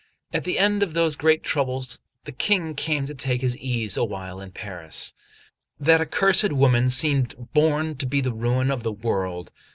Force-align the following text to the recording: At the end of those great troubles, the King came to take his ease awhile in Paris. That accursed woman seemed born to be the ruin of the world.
At 0.33 0.45
the 0.45 0.57
end 0.57 0.81
of 0.81 0.95
those 0.95 1.15
great 1.15 1.43
troubles, 1.43 1.99
the 2.25 2.31
King 2.31 2.73
came 2.73 3.05
to 3.05 3.13
take 3.13 3.41
his 3.41 3.55
ease 3.55 3.95
awhile 3.97 4.39
in 4.41 4.51
Paris. 4.51 5.13
That 5.79 6.01
accursed 6.01 6.51
woman 6.51 6.89
seemed 6.89 7.35
born 7.53 7.95
to 7.97 8.07
be 8.07 8.19
the 8.19 8.33
ruin 8.33 8.71
of 8.71 8.81
the 8.81 8.91
world. 8.91 9.51